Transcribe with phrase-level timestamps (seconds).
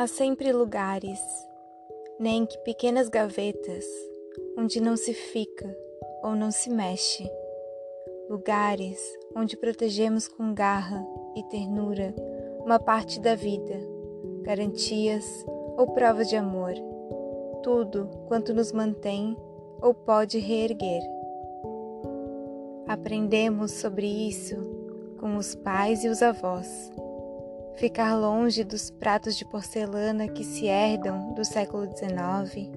[0.00, 1.20] Há sempre lugares,
[2.18, 3.84] nem que pequenas gavetas,
[4.56, 5.76] onde não se fica
[6.22, 7.30] ou não se mexe.
[8.30, 8.98] Lugares
[9.36, 11.06] onde protegemos com garra
[11.36, 12.14] e ternura
[12.64, 13.78] uma parte da vida,
[14.40, 15.44] garantias
[15.76, 16.72] ou provas de amor,
[17.62, 19.36] tudo quanto nos mantém
[19.82, 21.02] ou pode reerguer.
[22.88, 24.56] Aprendemos sobre isso
[25.20, 26.90] com os pais e os avós.
[27.80, 32.70] Ficar longe dos pratos de porcelana que se herdam do século XIX,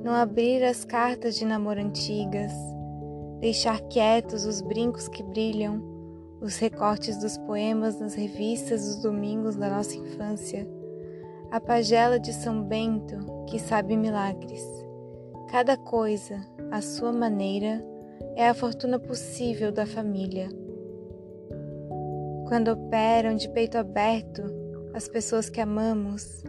[0.00, 2.52] não abrir as cartas de namoro antigas,
[3.40, 5.82] deixar quietos os brincos que brilham,
[6.40, 10.68] os recortes dos poemas nas revistas dos domingos da nossa infância,
[11.50, 13.16] a pagela de São Bento
[13.48, 14.64] que sabe milagres.
[15.50, 16.38] Cada coisa,
[16.70, 17.84] à sua maneira,
[18.36, 20.48] é a fortuna possível da família.
[22.48, 24.42] Quando operam de peito aberto
[24.94, 26.42] as pessoas que amamos,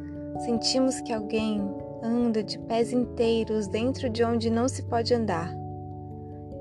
[0.46, 1.62] sentimos que alguém
[2.02, 5.54] anda de pés inteiros dentro de onde não se pode andar.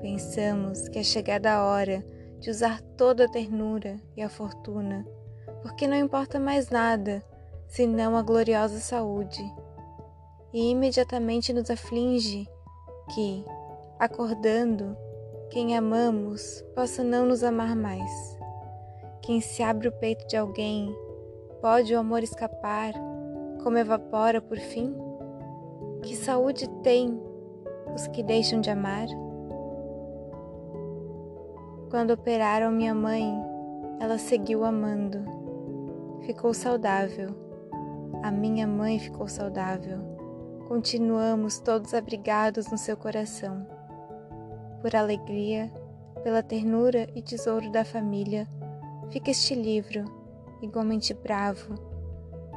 [0.01, 2.05] Pensamos que é chegada a hora
[2.37, 5.07] de usar toda a ternura e a fortuna,
[5.61, 7.23] porque não importa mais nada
[7.65, 9.41] senão a gloriosa saúde.
[10.51, 12.45] E imediatamente nos aflige
[13.15, 13.45] que,
[13.97, 14.97] acordando,
[15.49, 18.38] quem amamos possa não nos amar mais.
[19.21, 20.95] Quem se abre o peito de alguém,
[21.61, 22.93] pode o amor escapar,
[23.63, 24.95] como evapora por fim?
[26.01, 27.21] Que saúde tem
[27.93, 29.07] os que deixam de amar?
[31.89, 33.25] Quando operaram minha mãe,
[33.99, 35.19] ela seguiu amando.
[36.21, 37.29] Ficou saudável.
[38.23, 39.99] A minha mãe ficou saudável.
[40.67, 43.65] Continuamos todos abrigados no seu coração
[44.81, 45.71] por alegria,
[46.23, 48.47] pela ternura e tesouro da família,
[49.11, 50.05] fica este livro,
[50.61, 51.75] igualmente bravo,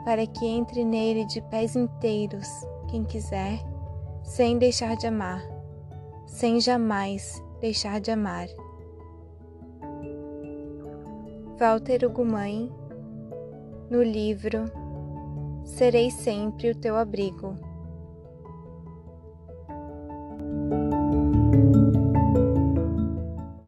[0.05, 2.49] para que entre nele de pés inteiros
[2.91, 3.61] quem quiser,
[4.23, 5.43] sem deixar de amar,
[6.27, 8.49] sem jamais deixar de amar.
[11.59, 12.73] Walter Ugumãe,
[13.91, 14.71] no livro
[15.65, 17.57] Serei sempre o teu abrigo.